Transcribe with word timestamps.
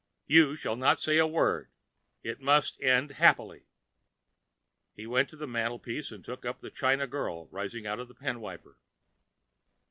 "You 0.25 0.55
shall 0.55 0.75
not 0.77 0.99
say 0.99 1.19
a 1.19 1.27
word. 1.27 1.69
It 2.23 2.39
must 2.39 2.81
end 2.81 3.11
happily." 3.11 3.67
He 4.95 5.05
went 5.05 5.29
to 5.29 5.35
the 5.35 5.45
mantel 5.45 5.77
piece 5.77 6.11
and 6.11 6.25
took 6.25 6.43
up 6.43 6.59
the 6.59 6.71
China 6.71 7.05
girl 7.05 7.47
rising 7.51 7.85
out 7.85 7.99
of 7.99 8.09
a 8.09 8.15
pen 8.15 8.39
wiper. 8.39 8.79